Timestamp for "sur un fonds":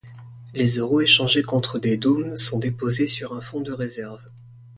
3.05-3.61